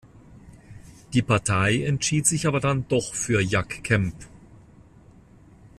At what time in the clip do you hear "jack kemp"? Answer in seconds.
3.39-4.15